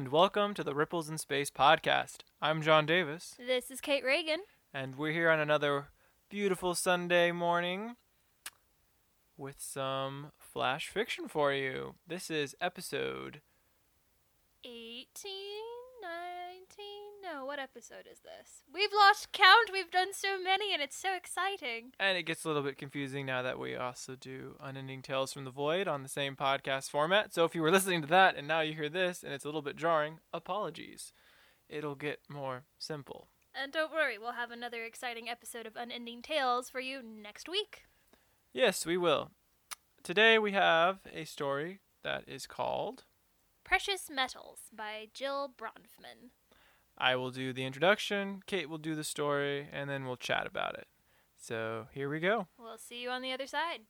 And 0.00 0.08
welcome 0.08 0.54
to 0.54 0.64
the 0.64 0.74
Ripples 0.74 1.10
in 1.10 1.18
Space 1.18 1.50
podcast. 1.50 2.20
I'm 2.40 2.62
John 2.62 2.86
Davis, 2.86 3.34
This 3.38 3.70
is 3.70 3.82
Kate 3.82 4.02
Reagan. 4.02 4.38
and 4.72 4.96
we're 4.96 5.12
here 5.12 5.28
on 5.28 5.38
another 5.38 5.88
beautiful 6.30 6.74
Sunday 6.74 7.32
morning 7.32 7.96
with 9.36 9.56
some 9.58 10.32
flash 10.38 10.88
fiction 10.88 11.28
for 11.28 11.52
you. 11.52 11.96
This 12.06 12.30
is 12.30 12.56
episode 12.62 13.42
18, 14.64 15.04
19. 16.00 17.09
No, 17.22 17.44
what 17.44 17.58
episode 17.58 18.06
is 18.10 18.20
this? 18.20 18.62
We've 18.72 18.92
lost 18.94 19.32
count. 19.32 19.70
We've 19.72 19.90
done 19.90 20.14
so 20.14 20.40
many, 20.40 20.72
and 20.72 20.82
it's 20.82 20.96
so 20.96 21.14
exciting. 21.14 21.92
And 22.00 22.16
it 22.16 22.22
gets 22.22 22.44
a 22.44 22.48
little 22.48 22.62
bit 22.62 22.78
confusing 22.78 23.26
now 23.26 23.42
that 23.42 23.58
we 23.58 23.76
also 23.76 24.16
do 24.16 24.56
Unending 24.60 25.02
Tales 25.02 25.32
from 25.32 25.44
the 25.44 25.50
Void 25.50 25.86
on 25.86 26.02
the 26.02 26.08
same 26.08 26.34
podcast 26.34 26.88
format. 26.88 27.34
So 27.34 27.44
if 27.44 27.54
you 27.54 27.62
were 27.62 27.70
listening 27.70 28.00
to 28.02 28.08
that 28.08 28.36
and 28.36 28.48
now 28.48 28.60
you 28.60 28.74
hear 28.74 28.88
this 28.88 29.22
and 29.22 29.34
it's 29.34 29.44
a 29.44 29.48
little 29.48 29.60
bit 29.60 29.76
jarring, 29.76 30.20
apologies. 30.32 31.12
It'll 31.68 31.94
get 31.94 32.20
more 32.28 32.64
simple. 32.78 33.28
And 33.54 33.72
don't 33.72 33.92
worry, 33.92 34.16
we'll 34.16 34.32
have 34.32 34.50
another 34.50 34.84
exciting 34.84 35.28
episode 35.28 35.66
of 35.66 35.76
Unending 35.76 36.22
Tales 36.22 36.70
for 36.70 36.80
you 36.80 37.02
next 37.02 37.48
week. 37.48 37.82
Yes, 38.52 38.86
we 38.86 38.96
will. 38.96 39.30
Today 40.02 40.38
we 40.38 40.52
have 40.52 41.00
a 41.12 41.24
story 41.24 41.80
that 42.02 42.24
is 42.26 42.46
called 42.46 43.04
Precious 43.62 44.08
Metals 44.10 44.60
by 44.74 45.08
Jill 45.12 45.52
Bronfman. 45.56 46.30
I 47.00 47.16
will 47.16 47.30
do 47.30 47.54
the 47.54 47.64
introduction, 47.64 48.42
Kate 48.46 48.68
will 48.68 48.78
do 48.78 48.94
the 48.94 49.04
story, 49.04 49.68
and 49.72 49.88
then 49.88 50.04
we'll 50.04 50.16
chat 50.16 50.46
about 50.46 50.74
it. 50.74 50.86
So 51.38 51.86
here 51.92 52.10
we 52.10 52.20
go. 52.20 52.46
We'll 52.58 52.76
see 52.76 53.02
you 53.02 53.08
on 53.08 53.22
the 53.22 53.32
other 53.32 53.46
side. 53.46 53.80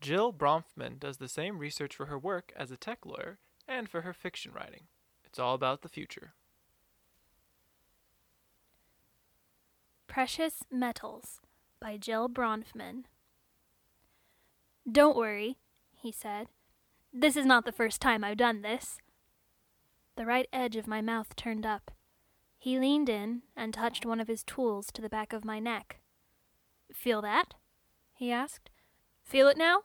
Jill 0.00 0.32
Bronfman 0.32 0.98
does 0.98 1.18
the 1.18 1.28
same 1.28 1.58
research 1.58 1.94
for 1.94 2.06
her 2.06 2.18
work 2.18 2.52
as 2.56 2.70
a 2.70 2.76
tech 2.76 3.04
lawyer 3.04 3.38
and 3.68 3.88
for 3.88 4.00
her 4.00 4.14
fiction 4.14 4.52
writing. 4.52 4.84
It's 5.24 5.38
all 5.38 5.54
about 5.54 5.82
the 5.82 5.88
future. 5.88 6.32
Precious 10.06 10.62
Metals 10.70 11.40
by 11.80 11.98
Jill 11.98 12.28
Bronfman. 12.28 13.04
Don't 14.90 15.16
worry, 15.16 15.58
he 15.94 16.10
said. 16.10 16.46
This 17.12 17.36
is 17.36 17.44
not 17.44 17.66
the 17.66 17.72
first 17.72 18.00
time 18.00 18.24
I've 18.24 18.38
done 18.38 18.62
this. 18.62 18.98
The 20.16 20.26
right 20.26 20.48
edge 20.52 20.76
of 20.76 20.86
my 20.86 21.00
mouth 21.00 21.36
turned 21.36 21.66
up. 21.66 21.90
He 22.58 22.78
leaned 22.78 23.08
in 23.08 23.42
and 23.54 23.72
touched 23.72 24.06
one 24.06 24.18
of 24.18 24.28
his 24.28 24.42
tools 24.42 24.86
to 24.92 25.02
the 25.02 25.10
back 25.10 25.32
of 25.32 25.44
my 25.44 25.58
neck. 25.58 26.00
Feel 26.92 27.20
that? 27.22 27.54
he 28.14 28.32
asked. 28.32 28.70
Feel 29.24 29.48
it 29.48 29.58
now? 29.58 29.82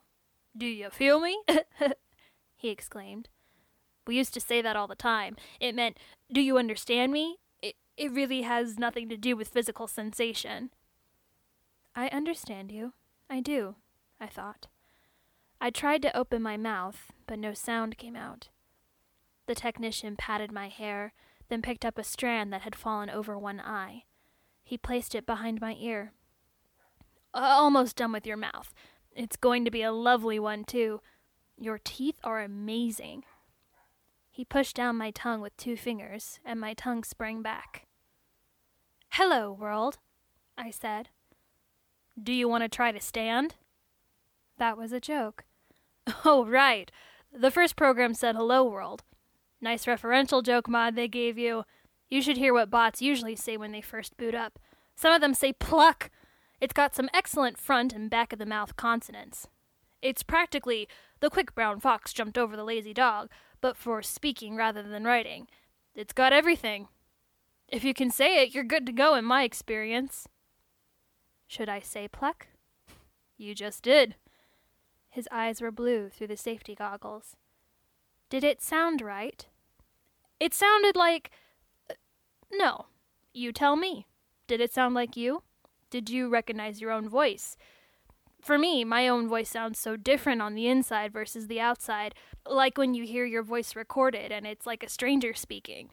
Do 0.56 0.66
you 0.66 0.90
feel 0.90 1.20
me? 1.20 1.42
he 2.56 2.70
exclaimed. 2.70 3.28
We 4.08 4.16
used 4.16 4.34
to 4.34 4.42
say 4.42 4.62
that 4.62 4.76
all 4.76 4.88
the 4.88 4.96
time. 4.96 5.36
It 5.60 5.76
meant, 5.76 5.98
Do 6.32 6.42
you 6.42 6.58
understand 6.58 7.12
me? 7.12 7.38
It, 7.62 7.76
it 7.98 8.12
really 8.12 8.44
has 8.44 8.80
nothing 8.80 9.10
to 9.10 9.18
do 9.18 9.36
with 9.36 9.50
physical 9.50 9.88
sensation. 9.88 10.72
I 11.96 12.08
understand 12.08 12.72
you. 12.72 12.94
I 13.30 13.42
do, 13.42 13.76
I 14.20 14.28
thought. 14.28 14.68
I 15.60 15.70
tried 15.70 16.02
to 16.04 16.18
open 16.18 16.42
my 16.42 16.58
mouth, 16.58 17.12
but 17.28 17.38
no 17.38 17.54
sound 17.54 17.98
came 17.98 18.16
out. 18.16 18.50
The 19.52 19.56
technician 19.56 20.16
patted 20.16 20.54
my 20.54 20.70
hair, 20.70 21.12
then 21.50 21.62
picked 21.62 21.84
up 21.84 21.98
a 21.98 22.06
strand 22.06 22.54
that 22.54 22.62
had 22.62 22.74
fallen 22.74 23.10
over 23.10 23.38
one 23.38 23.60
eye. 23.60 24.06
He 24.64 24.78
placed 24.78 25.14
it 25.14 25.26
behind 25.26 25.60
my 25.60 25.76
ear. 25.78 26.14
Almost 27.34 27.98
done 27.98 28.14
with 28.14 28.26
your 28.26 28.38
mouth. 28.38 28.74
It's 29.14 29.36
going 29.36 29.66
to 29.66 29.70
be 29.70 29.82
a 29.82 29.92
lovely 29.92 30.40
one, 30.40 30.64
too. 30.64 31.02
Your 31.58 31.82
teeth 31.84 32.16
are 32.24 32.40
amazing. 32.40 33.26
He 34.30 34.46
pushed 34.46 34.78
down 34.78 34.96
my 34.96 35.12
tongue 35.12 35.42
with 35.42 35.58
two 35.58 35.76
fingers, 35.76 36.40
and 36.46 36.58
my 36.58 36.74
tongue 36.74 37.04
sprang 37.04 37.42
back. 37.42 37.88
Hello, 39.10 39.52
world, 39.52 39.98
I 40.58 40.72
said. 40.72 41.10
Do 42.18 42.32
you 42.32 42.48
want 42.48 42.64
to 42.64 42.70
try 42.70 42.94
to 42.94 43.02
stand? 43.02 43.56
That 44.58 44.78
was 44.78 44.94
a 44.94 45.02
joke. 45.02 45.44
Oh, 46.24 46.46
right. 46.46 46.90
The 47.34 47.52
first 47.52 47.76
program 47.76 48.14
said 48.14 48.38
hello, 48.38 48.64
world. 48.64 49.04
Nice 49.62 49.86
referential 49.86 50.44
joke 50.44 50.68
mod 50.68 50.96
they 50.96 51.08
gave 51.08 51.38
you. 51.38 51.64
You 52.10 52.22
should 52.22 52.38
hear 52.38 52.54
what 52.54 52.72
bots 52.72 53.02
usually 53.02 53.36
say 53.36 53.58
when 53.58 53.72
they 53.72 53.82
first 53.82 54.18
boot 54.18 54.34
up. 54.34 54.60
Some 54.96 55.14
of 55.14 55.22
them 55.22 55.34
say 55.34 55.54
pluck. 55.54 56.10
It's 56.60 56.74
got 56.74 56.96
some 56.96 57.10
excellent 57.14 57.58
front 57.58 57.94
and 57.94 58.10
back 58.10 58.34
of 58.34 58.40
the 58.40 58.46
mouth 58.46 58.76
consonants. 58.76 59.48
It's 60.02 60.24
practically 60.24 60.88
the 61.20 61.30
quick 61.30 61.54
brown 61.54 61.80
fox 61.80 62.12
jumped 62.12 62.38
over 62.38 62.56
the 62.56 62.64
lazy 62.64 62.94
dog, 62.94 63.30
but 63.62 63.78
for 63.78 64.02
speaking 64.02 64.56
rather 64.56 64.82
than 64.82 65.04
writing. 65.04 65.48
It's 65.96 66.14
got 66.14 66.34
everything. 66.34 66.88
If 67.68 67.84
you 67.84 67.94
can 67.94 68.10
say 68.10 68.44
it, 68.44 68.54
you're 68.54 68.64
good 68.64 68.86
to 68.88 68.92
go 68.92 69.16
in 69.16 69.24
my 69.24 69.44
experience. 69.44 70.28
Should 71.48 71.70
I 71.70 71.80
say 71.80 72.08
pluck? 72.08 72.48
You 73.38 73.54
just 73.56 73.84
did. 73.84 74.16
His 75.10 75.28
eyes 75.32 75.62
were 75.62 75.72
blue 75.72 76.10
through 76.10 76.28
the 76.28 76.38
safety 76.38 76.76
goggles. 76.76 77.36
Did 78.32 78.46
it 78.46 78.62
sound 78.62 79.02
right? 79.02 79.46
It 80.40 80.54
sounded 80.54 80.96
like. 80.96 81.30
uh, 81.90 81.96
No. 82.52 82.86
You 83.34 83.52
tell 83.52 83.76
me. 83.76 84.08
Did 84.48 84.62
it 84.62 84.74
sound 84.74 84.96
like 84.96 85.18
you? 85.18 85.44
Did 85.90 86.10
you 86.10 86.30
recognize 86.30 86.80
your 86.80 86.92
own 86.92 87.10
voice? 87.10 87.58
For 88.42 88.58
me, 88.58 88.86
my 88.86 89.08
own 89.10 89.28
voice 89.28 89.50
sounds 89.50 89.80
so 89.80 89.98
different 89.98 90.42
on 90.42 90.56
the 90.56 90.68
inside 90.68 91.12
versus 91.12 91.48
the 91.48 91.60
outside, 91.60 92.16
like 92.48 92.78
when 92.78 92.94
you 92.94 93.04
hear 93.04 93.26
your 93.26 93.44
voice 93.44 93.76
recorded 93.76 94.32
and 94.32 94.48
it's 94.48 94.66
like 94.66 94.82
a 94.82 94.90
stranger 94.90 95.34
speaking. 95.34 95.90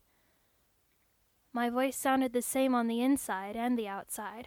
My 1.53 1.69
voice 1.71 1.97
sounded 1.97 2.33
the 2.33 2.41
same 2.41 2.73
on 2.73 2.87
the 2.87 3.03
inside 3.03 3.57
and 3.57 3.77
the 3.77 3.89
outside. 3.89 4.47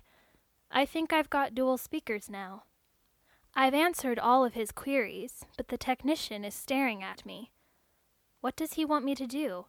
I 0.71 0.85
think 0.85 1.11
I've 1.11 1.29
got 1.29 1.53
dual 1.53 1.77
speakers 1.77 2.29
now. 2.29 2.63
I've 3.53 3.73
answered 3.73 4.17
all 4.17 4.45
of 4.45 4.53
his 4.53 4.71
queries, 4.71 5.43
but 5.57 5.67
the 5.67 5.77
technician 5.77 6.45
is 6.45 6.55
staring 6.55 7.03
at 7.03 7.25
me. 7.25 7.51
What 8.41 8.55
does 8.55 8.73
he 8.73 8.83
want 8.83 9.05
me 9.05 9.15
to 9.15 9.25
do? 9.25 9.65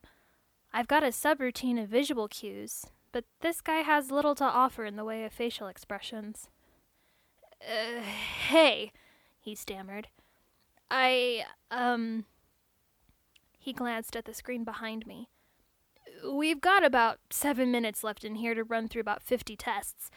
I've 0.73 0.89
got 0.89 1.05
a 1.05 1.09
subroutine 1.09 1.81
of 1.83 1.89
visual 1.89 2.27
cues, 2.27 2.87
but 3.13 3.25
this 3.41 3.61
guy 3.61 3.79
has 3.79 4.11
little 4.11 4.35
to 4.37 4.45
offer 4.45 4.85
in 4.85 4.97
the 4.97 5.05
way 5.05 5.25
of 5.25 5.33
facial 5.33 5.69
expressions. 5.69 6.49
Uh, 7.61 8.01
hey, 8.01 8.93
he 9.39 9.55
stammered. 9.55 10.09
I, 10.91 11.45
um. 11.71 12.25
He 13.59 13.73
glanced 13.73 14.17
at 14.17 14.25
the 14.25 14.35
screen 14.35 14.65
behind 14.65 15.07
me. 15.07 15.29
We've 16.29 16.61
got 16.61 16.85
about 16.85 17.21
seven 17.31 17.71
minutes 17.71 18.03
left 18.03 18.25
in 18.25 18.35
here 18.35 18.55
to 18.55 18.65
run 18.65 18.89
through 18.89 19.03
about 19.03 19.23
fifty 19.23 19.55
tests. 19.55 20.11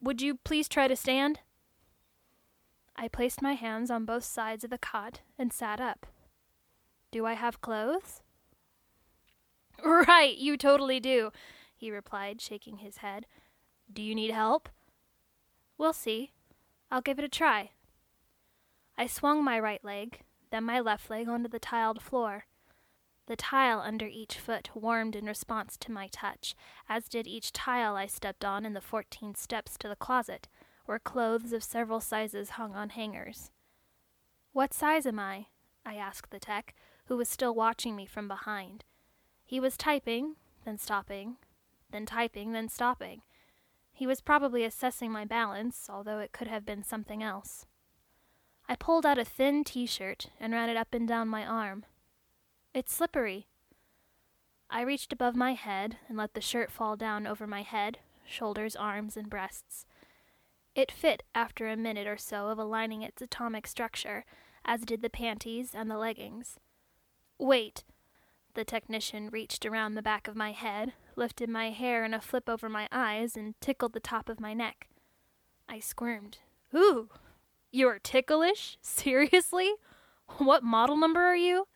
Would 0.00 0.20
you 0.20 0.38
please 0.42 0.68
try 0.68 0.88
to 0.88 0.96
stand? 0.96 1.40
I 2.96 3.06
placed 3.06 3.42
my 3.42 3.52
hands 3.52 3.90
on 3.90 4.04
both 4.04 4.24
sides 4.24 4.64
of 4.64 4.70
the 4.70 4.78
cot 4.78 5.20
and 5.38 5.52
sat 5.52 5.80
up. 5.80 6.06
Do 7.14 7.24
I 7.26 7.34
have 7.34 7.60
clothes? 7.60 8.22
Right, 9.84 10.36
you 10.36 10.56
totally 10.56 10.98
do, 10.98 11.30
he 11.76 11.92
replied, 11.92 12.40
shaking 12.40 12.78
his 12.78 12.96
head. 12.96 13.26
Do 13.92 14.02
you 14.02 14.16
need 14.16 14.32
help? 14.32 14.68
We'll 15.78 15.92
see. 15.92 16.32
I'll 16.90 17.02
give 17.02 17.20
it 17.20 17.24
a 17.24 17.28
try. 17.28 17.70
I 18.98 19.06
swung 19.06 19.44
my 19.44 19.60
right 19.60 19.84
leg, 19.84 20.22
then 20.50 20.64
my 20.64 20.80
left 20.80 21.08
leg 21.08 21.28
onto 21.28 21.48
the 21.48 21.60
tiled 21.60 22.02
floor. 22.02 22.46
The 23.26 23.36
tile 23.36 23.78
under 23.78 24.06
each 24.06 24.36
foot 24.36 24.70
warmed 24.74 25.14
in 25.14 25.26
response 25.26 25.76
to 25.82 25.92
my 25.92 26.08
touch, 26.10 26.56
as 26.88 27.08
did 27.08 27.28
each 27.28 27.52
tile 27.52 27.94
I 27.94 28.08
stepped 28.08 28.44
on 28.44 28.66
in 28.66 28.72
the 28.72 28.80
fourteen 28.80 29.36
steps 29.36 29.78
to 29.78 29.88
the 29.88 29.94
closet, 29.94 30.48
where 30.86 30.98
clothes 30.98 31.52
of 31.52 31.62
several 31.62 32.00
sizes 32.00 32.50
hung 32.50 32.74
on 32.74 32.88
hangers. 32.88 33.52
What 34.52 34.74
size 34.74 35.06
am 35.06 35.20
I? 35.20 35.46
I 35.86 35.94
asked 35.94 36.32
the 36.32 36.40
tech, 36.40 36.74
who 37.06 37.16
was 37.16 37.28
still 37.28 37.54
watching 37.54 37.94
me 37.96 38.06
from 38.06 38.28
behind. 38.28 38.84
He 39.44 39.60
was 39.60 39.76
typing, 39.76 40.36
then 40.64 40.78
stopping, 40.78 41.36
then 41.90 42.06
typing, 42.06 42.52
then 42.52 42.68
stopping. 42.68 43.22
He 43.92 44.06
was 44.06 44.20
probably 44.20 44.64
assessing 44.64 45.12
my 45.12 45.24
balance, 45.24 45.88
although 45.88 46.18
it 46.18 46.32
could 46.32 46.48
have 46.48 46.66
been 46.66 46.82
something 46.82 47.22
else. 47.22 47.66
I 48.68 48.74
pulled 48.76 49.04
out 49.04 49.18
a 49.18 49.24
thin 49.24 49.62
t 49.62 49.86
shirt 49.86 50.28
and 50.40 50.52
ran 50.52 50.68
it 50.70 50.76
up 50.76 50.94
and 50.94 51.06
down 51.06 51.28
my 51.28 51.46
arm. 51.46 51.84
It's 52.72 52.92
slippery. 52.92 53.46
I 54.70 54.80
reached 54.80 55.12
above 55.12 55.36
my 55.36 55.52
head 55.52 55.98
and 56.08 56.16
let 56.16 56.34
the 56.34 56.40
shirt 56.40 56.72
fall 56.72 56.96
down 56.96 57.26
over 57.26 57.46
my 57.46 57.62
head, 57.62 57.98
shoulders, 58.24 58.74
arms, 58.74 59.16
and 59.16 59.30
breasts. 59.30 59.86
It 60.74 60.90
fit 60.90 61.22
after 61.34 61.68
a 61.68 61.76
minute 61.76 62.08
or 62.08 62.16
so 62.16 62.48
of 62.48 62.58
aligning 62.58 63.02
its 63.02 63.22
atomic 63.22 63.66
structure, 63.66 64.24
as 64.64 64.80
did 64.80 65.02
the 65.02 65.10
panties 65.10 65.72
and 65.74 65.88
the 65.88 65.98
leggings. 65.98 66.58
Wait. 67.38 67.84
The 68.54 68.64
technician 68.64 69.30
reached 69.30 69.66
around 69.66 69.94
the 69.94 70.02
back 70.02 70.28
of 70.28 70.36
my 70.36 70.52
head, 70.52 70.92
lifted 71.16 71.48
my 71.48 71.70
hair 71.70 72.04
in 72.04 72.14
a 72.14 72.20
flip 72.20 72.48
over 72.48 72.68
my 72.68 72.88
eyes, 72.92 73.36
and 73.36 73.60
tickled 73.60 73.92
the 73.92 74.00
top 74.00 74.28
of 74.28 74.40
my 74.40 74.54
neck. 74.54 74.88
I 75.68 75.80
squirmed. 75.80 76.38
Ooh, 76.74 77.08
you're 77.72 77.98
ticklish? 77.98 78.78
Seriously? 78.80 79.72
What 80.38 80.62
model 80.62 80.96
number 80.96 81.20
are 81.20 81.36
you? 81.36 81.66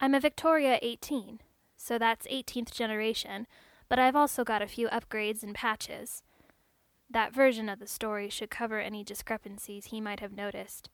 I'm 0.00 0.14
a 0.14 0.20
Victoria 0.20 0.78
18, 0.82 1.40
so 1.76 1.98
that's 1.98 2.26
18th 2.26 2.72
generation, 2.72 3.46
but 3.88 3.98
I've 3.98 4.16
also 4.16 4.44
got 4.44 4.62
a 4.62 4.66
few 4.66 4.88
upgrades 4.88 5.42
and 5.42 5.54
patches. 5.54 6.22
That 7.08 7.32
version 7.32 7.68
of 7.68 7.78
the 7.78 7.86
story 7.86 8.28
should 8.28 8.50
cover 8.50 8.80
any 8.80 9.04
discrepancies 9.04 9.86
he 9.86 10.00
might 10.00 10.20
have 10.20 10.36
noticed. 10.36 10.90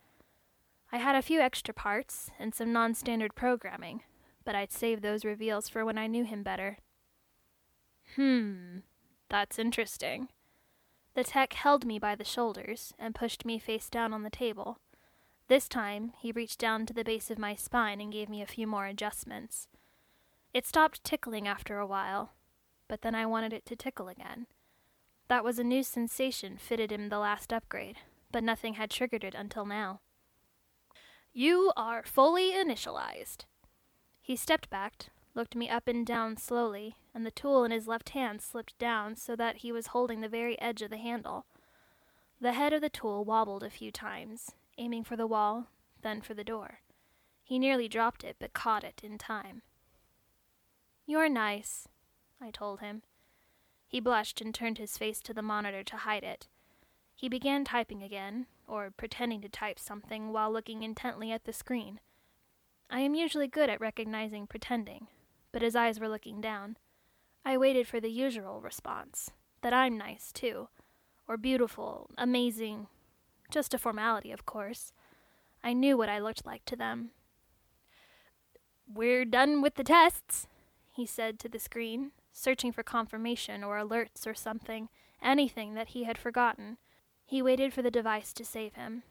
I 0.92 0.98
had 0.98 1.16
a 1.16 1.22
few 1.22 1.40
extra 1.40 1.72
parts 1.72 2.30
and 2.38 2.54
some 2.54 2.72
non 2.72 2.94
standard 2.94 3.34
programming, 3.34 4.02
but 4.44 4.54
I'd 4.54 4.70
save 4.70 5.00
those 5.00 5.24
reveals 5.24 5.68
for 5.68 5.84
when 5.84 5.96
I 5.96 6.06
knew 6.06 6.24
him 6.24 6.42
better. 6.42 6.76
Hmm, 8.14 8.80
that's 9.30 9.58
interesting. 9.58 10.28
The 11.14 11.24
tech 11.24 11.54
held 11.54 11.86
me 11.86 11.98
by 11.98 12.14
the 12.14 12.24
shoulders 12.24 12.92
and 12.98 13.14
pushed 13.14 13.46
me 13.46 13.58
face 13.58 13.88
down 13.88 14.12
on 14.12 14.22
the 14.22 14.30
table. 14.30 14.78
This 15.48 15.66
time, 15.66 16.12
he 16.18 16.30
reached 16.30 16.58
down 16.58 16.84
to 16.86 16.92
the 16.94 17.04
base 17.04 17.30
of 17.30 17.38
my 17.38 17.54
spine 17.54 18.00
and 18.00 18.12
gave 18.12 18.28
me 18.28 18.42
a 18.42 18.46
few 18.46 18.66
more 18.66 18.86
adjustments. 18.86 19.68
It 20.52 20.66
stopped 20.66 21.04
tickling 21.04 21.48
after 21.48 21.78
a 21.78 21.86
while, 21.86 22.32
but 22.86 23.00
then 23.00 23.14
I 23.14 23.24
wanted 23.24 23.54
it 23.54 23.64
to 23.66 23.76
tickle 23.76 24.08
again. 24.08 24.46
That 25.28 25.44
was 25.44 25.58
a 25.58 25.64
new 25.64 25.82
sensation 25.82 26.58
fitted 26.58 26.92
in 26.92 27.08
the 27.08 27.18
last 27.18 27.52
upgrade, 27.52 27.96
but 28.30 28.44
nothing 28.44 28.74
had 28.74 28.90
triggered 28.90 29.24
it 29.24 29.34
until 29.34 29.64
now. 29.64 30.00
You 31.34 31.72
are 31.78 32.02
fully 32.02 32.52
initialized. 32.52 33.46
He 34.20 34.36
stepped 34.36 34.68
back, 34.68 35.06
looked 35.34 35.56
me 35.56 35.70
up 35.70 35.88
and 35.88 36.06
down 36.06 36.36
slowly, 36.36 36.96
and 37.14 37.24
the 37.24 37.30
tool 37.30 37.64
in 37.64 37.70
his 37.70 37.88
left 37.88 38.10
hand 38.10 38.42
slipped 38.42 38.76
down 38.78 39.16
so 39.16 39.34
that 39.36 39.58
he 39.58 39.72
was 39.72 39.88
holding 39.88 40.20
the 40.20 40.28
very 40.28 40.60
edge 40.60 40.82
of 40.82 40.90
the 40.90 40.98
handle. 40.98 41.46
The 42.38 42.52
head 42.52 42.74
of 42.74 42.82
the 42.82 42.90
tool 42.90 43.24
wobbled 43.24 43.62
a 43.62 43.70
few 43.70 43.90
times, 43.90 44.50
aiming 44.76 45.04
for 45.04 45.16
the 45.16 45.26
wall, 45.26 45.68
then 46.02 46.20
for 46.20 46.34
the 46.34 46.44
door. 46.44 46.80
He 47.42 47.58
nearly 47.58 47.88
dropped 47.88 48.24
it, 48.24 48.36
but 48.38 48.52
caught 48.52 48.84
it 48.84 49.00
in 49.02 49.16
time. 49.16 49.62
You're 51.06 51.30
nice, 51.30 51.88
I 52.42 52.50
told 52.50 52.80
him. 52.80 53.02
He 53.88 54.00
blushed 54.00 54.42
and 54.42 54.54
turned 54.54 54.76
his 54.76 54.98
face 54.98 55.20
to 55.22 55.32
the 55.32 55.42
monitor 55.42 55.82
to 55.82 55.96
hide 55.96 56.24
it. 56.24 56.48
He 57.14 57.28
began 57.28 57.64
typing 57.64 58.02
again, 58.02 58.46
or 58.72 58.90
pretending 58.90 59.42
to 59.42 59.50
type 59.50 59.78
something 59.78 60.32
while 60.32 60.50
looking 60.50 60.82
intently 60.82 61.30
at 61.30 61.44
the 61.44 61.52
screen. 61.52 62.00
I 62.88 63.00
am 63.00 63.14
usually 63.14 63.46
good 63.46 63.68
at 63.68 63.82
recognizing 63.82 64.46
pretending, 64.46 65.08
but 65.52 65.60
his 65.60 65.76
eyes 65.76 66.00
were 66.00 66.08
looking 66.08 66.40
down. 66.40 66.78
I 67.44 67.58
waited 67.58 67.86
for 67.86 68.00
the 68.00 68.10
usual 68.10 68.62
response 68.62 69.30
that 69.60 69.74
I'm 69.74 69.98
nice, 69.98 70.32
too, 70.32 70.68
or 71.28 71.36
beautiful, 71.36 72.08
amazing, 72.16 72.86
just 73.50 73.74
a 73.74 73.78
formality, 73.78 74.32
of 74.32 74.46
course. 74.46 74.94
I 75.62 75.74
knew 75.74 75.98
what 75.98 76.08
I 76.08 76.18
looked 76.18 76.46
like 76.46 76.64
to 76.64 76.76
them. 76.76 77.10
We're 78.90 79.26
done 79.26 79.60
with 79.60 79.74
the 79.74 79.84
tests, 79.84 80.46
he 80.90 81.04
said 81.04 81.38
to 81.40 81.48
the 81.50 81.58
screen, 81.58 82.12
searching 82.32 82.72
for 82.72 82.82
confirmation 82.82 83.62
or 83.62 83.76
alerts 83.76 84.26
or 84.26 84.32
something, 84.34 84.88
anything 85.22 85.74
that 85.74 85.88
he 85.88 86.04
had 86.04 86.16
forgotten. 86.16 86.78
He 87.32 87.40
waited 87.40 87.72
for 87.72 87.80
the 87.80 87.90
device 87.90 88.34
to 88.34 88.44
save 88.44 88.74
him. 88.74 89.04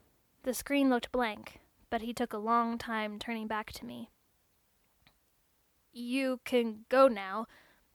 The 0.43 0.53
screen 0.53 0.91
looked 0.91 1.11
blank, 1.11 1.59
but 1.89 2.03
he 2.03 2.13
took 2.13 2.33
a 2.33 2.37
long 2.37 2.77
time 2.77 3.17
turning 3.17 3.47
back 3.47 3.71
to 3.71 3.83
me. 3.83 4.11
You 5.91 6.39
can 6.45 6.85
go 6.87 7.07
now. 7.07 7.47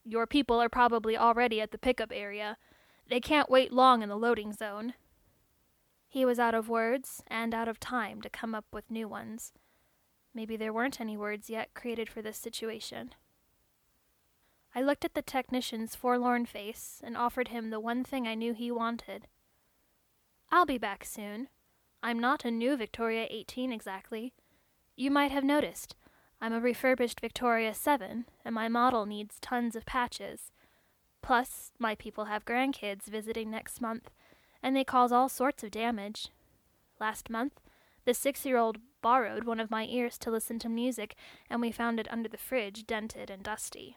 Your 0.02 0.26
people 0.26 0.60
are 0.60 0.68
probably 0.68 1.16
already 1.16 1.60
at 1.60 1.70
the 1.70 1.78
pickup 1.78 2.10
area. 2.12 2.56
They 3.08 3.20
can't 3.20 3.48
wait 3.48 3.72
long 3.72 4.02
in 4.02 4.08
the 4.08 4.16
loading 4.16 4.52
zone. 4.52 4.94
He 6.08 6.24
was 6.24 6.40
out 6.40 6.56
of 6.56 6.68
words 6.68 7.22
and 7.28 7.54
out 7.54 7.68
of 7.68 7.78
time 7.78 8.20
to 8.22 8.28
come 8.28 8.52
up 8.52 8.66
with 8.72 8.90
new 8.90 9.06
ones. 9.06 9.52
Maybe 10.34 10.56
there 10.56 10.72
weren't 10.72 11.00
any 11.00 11.16
words 11.16 11.48
yet 11.48 11.72
created 11.72 12.08
for 12.08 12.20
this 12.20 12.36
situation. 12.36 13.14
I 14.74 14.82
looked 14.82 15.04
at 15.04 15.14
the 15.14 15.22
technician's 15.22 15.94
forlorn 15.94 16.46
face 16.46 17.00
and 17.04 17.16
offered 17.16 17.46
him 17.46 17.70
the 17.70 17.78
one 17.78 18.02
thing 18.02 18.26
I 18.26 18.34
knew 18.34 18.54
he 18.54 18.72
wanted. 18.72 19.28
I'll 20.50 20.66
be 20.66 20.78
back 20.78 21.04
soon. 21.04 21.48
I'm 22.02 22.18
not 22.18 22.44
a 22.44 22.50
new 22.50 22.76
Victoria 22.76 23.26
18 23.30 23.72
exactly. 23.72 24.32
You 24.94 25.10
might 25.10 25.32
have 25.32 25.44
noticed. 25.44 25.96
I'm 26.40 26.52
a 26.52 26.60
refurbished 26.60 27.20
Victoria 27.20 27.74
7, 27.74 28.26
and 28.44 28.54
my 28.54 28.68
model 28.68 29.06
needs 29.06 29.40
tons 29.40 29.74
of 29.74 29.86
patches. 29.86 30.52
Plus, 31.22 31.72
my 31.78 31.94
people 31.94 32.26
have 32.26 32.44
grandkids 32.44 33.04
visiting 33.06 33.50
next 33.50 33.80
month, 33.80 34.10
and 34.62 34.76
they 34.76 34.84
cause 34.84 35.12
all 35.12 35.28
sorts 35.28 35.64
of 35.64 35.70
damage. 35.70 36.28
Last 37.00 37.28
month, 37.28 37.60
the 38.04 38.14
six 38.14 38.46
year 38.46 38.56
old 38.56 38.78
borrowed 39.02 39.44
one 39.44 39.60
of 39.60 39.70
my 39.70 39.86
ears 39.86 40.18
to 40.18 40.30
listen 40.30 40.58
to 40.60 40.68
music, 40.68 41.16
and 41.50 41.60
we 41.60 41.72
found 41.72 41.98
it 41.98 42.08
under 42.10 42.28
the 42.28 42.38
fridge, 42.38 42.86
dented 42.86 43.30
and 43.30 43.42
dusty. 43.42 43.96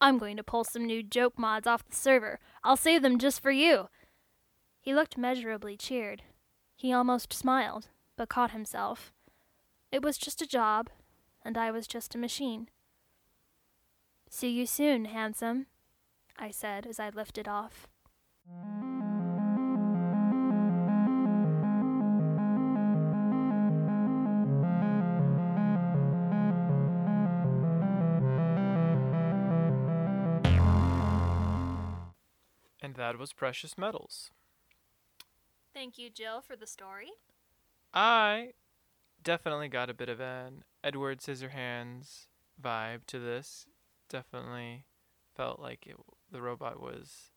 I'm 0.00 0.18
going 0.18 0.36
to 0.36 0.42
pull 0.42 0.64
some 0.64 0.86
new 0.86 1.02
joke 1.02 1.38
mods 1.38 1.66
off 1.66 1.86
the 1.88 1.94
server. 1.94 2.40
I'll 2.64 2.76
save 2.76 3.02
them 3.02 3.18
just 3.18 3.40
for 3.40 3.52
you. 3.52 3.88
He 4.84 4.94
looked 4.94 5.16
measurably 5.16 5.78
cheered. 5.78 6.24
He 6.76 6.92
almost 6.92 7.32
smiled, 7.32 7.88
but 8.18 8.28
caught 8.28 8.50
himself. 8.50 9.14
It 9.90 10.02
was 10.02 10.18
just 10.18 10.42
a 10.42 10.46
job, 10.46 10.90
and 11.42 11.56
I 11.56 11.70
was 11.70 11.86
just 11.86 12.14
a 12.14 12.18
machine. 12.18 12.68
See 14.28 14.50
you 14.50 14.66
soon, 14.66 15.06
handsome, 15.06 15.68
I 16.38 16.50
said 16.50 16.86
as 16.86 17.00
I 17.00 17.08
lifted 17.08 17.48
off. 17.48 17.88
And 32.82 32.96
that 32.96 33.18
was 33.18 33.32
Precious 33.32 33.78
Metals. 33.78 34.30
Thank 35.74 35.98
you, 35.98 36.08
Jill, 36.08 36.40
for 36.40 36.54
the 36.56 36.66
story. 36.66 37.10
I 37.92 38.52
definitely 39.22 39.68
got 39.68 39.90
a 39.90 39.94
bit 39.94 40.08
of 40.08 40.20
an 40.20 40.62
Edward 40.84 41.18
Scissorhands 41.20 42.26
vibe 42.62 43.06
to 43.08 43.18
this. 43.18 43.66
Definitely 44.08 44.84
felt 45.36 45.60
like 45.60 45.86
it, 45.86 45.96
the 46.30 46.40
robot 46.40 46.80
was 46.80 47.30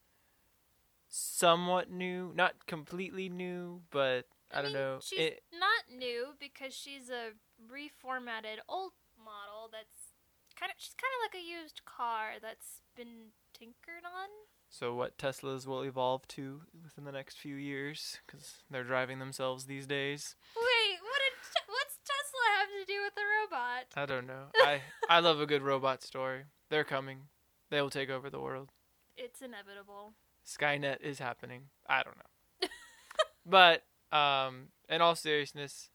somewhat 1.09 1.89
new, 1.89 2.31
not 2.35 2.67
completely 2.67 3.27
new, 3.27 3.81
but 3.89 4.25
I, 4.53 4.61
don't 4.61 4.73
know. 4.73 4.99
She's 5.01 5.19
It, 5.19 5.43
not 5.51 5.97
new 5.97 6.33
because 6.39 6.73
she's 6.75 7.09
a 7.09 7.31
reformatted 7.65 8.59
old 8.69 8.93
model 9.17 9.69
that's 9.71 10.13
kind 10.59 10.69
of 10.69 10.75
she's 10.77 10.95
kind 10.95 11.11
of 11.17 11.33
like 11.33 11.41
a 11.41 11.45
used 11.45 11.85
car 11.85 12.33
that's 12.41 12.81
been 12.95 13.33
tinkered 13.53 14.05
on. 14.05 14.29
So 14.69 14.93
what 14.93 15.17
Teslas 15.17 15.65
will 15.65 15.83
evolve 15.83 16.27
to 16.29 16.61
within 16.83 17.05
the 17.05 17.11
next 17.11 17.37
few 17.37 17.55
years 17.55 18.19
because 18.25 18.63
they're 18.69 18.83
driving 18.83 19.19
themselves 19.19 19.65
these 19.65 19.87
days. 19.87 20.35
Wait, 20.55 20.99
what 21.01 21.19
did 21.19 21.63
what's 21.67 21.97
Tesla 22.03 22.39
have 22.59 22.69
to 22.69 22.85
do 22.85 23.01
with 23.03 23.13
a 23.17 23.55
robot? 23.55 23.85
I 23.95 24.05
don't 24.05 24.27
know. 24.27 24.45
I 24.55 24.81
I 25.09 25.19
love 25.19 25.39
a 25.39 25.45
good 25.45 25.61
robot 25.61 26.03
story. 26.03 26.43
They're 26.69 26.83
coming. 26.83 27.23
They 27.69 27.81
will 27.81 27.89
take 27.89 28.09
over 28.09 28.29
the 28.29 28.39
world. 28.39 28.71
It's 29.15 29.41
inevitable. 29.41 30.13
Skynet 30.45 31.01
is 31.01 31.19
happening. 31.19 31.63
I 31.87 32.03
don't 32.03 32.17
know. 32.17 32.67
but 33.45 33.83
um, 34.15 34.67
in 34.87 35.01
all 35.01 35.15
seriousness, 35.15 35.89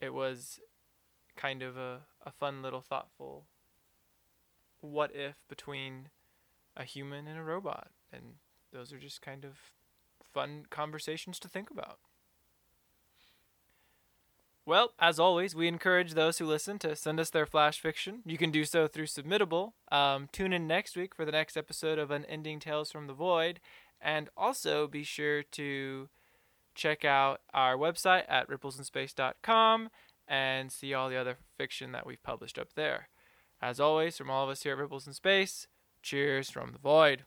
it 0.00 0.12
was 0.12 0.58
kind 1.36 1.62
of 1.62 1.76
a, 1.76 2.00
a 2.26 2.32
fun 2.32 2.62
little 2.62 2.80
thoughtful 2.80 3.44
what 4.80 5.14
if 5.14 5.36
between 5.48 6.08
a 6.78 6.84
human 6.84 7.26
and 7.26 7.38
a 7.38 7.42
robot. 7.42 7.88
And 8.12 8.36
those 8.72 8.92
are 8.92 8.98
just 8.98 9.20
kind 9.20 9.44
of 9.44 9.58
fun 10.32 10.64
conversations 10.70 11.38
to 11.40 11.48
think 11.48 11.70
about. 11.70 11.98
Well, 14.64 14.92
as 14.98 15.18
always, 15.18 15.54
we 15.54 15.66
encourage 15.66 16.12
those 16.12 16.38
who 16.38 16.44
listen 16.44 16.78
to 16.80 16.94
send 16.94 17.18
us 17.18 17.30
their 17.30 17.46
flash 17.46 17.80
fiction. 17.80 18.20
You 18.26 18.36
can 18.36 18.50
do 18.50 18.66
so 18.66 18.86
through 18.86 19.06
Submittable. 19.06 19.72
Um, 19.90 20.28
tune 20.30 20.52
in 20.52 20.66
next 20.66 20.94
week 20.94 21.14
for 21.14 21.24
the 21.24 21.32
next 21.32 21.56
episode 21.56 21.98
of 21.98 22.10
Unending 22.10 22.60
Tales 22.60 22.92
from 22.92 23.06
the 23.06 23.14
Void. 23.14 23.60
And 24.00 24.28
also 24.36 24.86
be 24.86 25.04
sure 25.04 25.42
to 25.42 26.10
check 26.74 27.02
out 27.04 27.40
our 27.54 27.76
website 27.76 28.24
at 28.28 28.48
ripplesinspace.com 28.48 29.88
and 30.28 30.70
see 30.70 30.92
all 30.92 31.08
the 31.08 31.16
other 31.16 31.38
fiction 31.56 31.92
that 31.92 32.06
we've 32.06 32.22
published 32.22 32.58
up 32.58 32.74
there. 32.74 33.08
As 33.62 33.80
always, 33.80 34.18
from 34.18 34.30
all 34.30 34.44
of 34.44 34.50
us 34.50 34.62
here 34.62 34.74
at 34.74 34.78
Ripples 34.78 35.06
in 35.06 35.14
Space, 35.14 35.66
cheers 36.02 36.50
from 36.50 36.72
the 36.72 36.78
Void. 36.78 37.24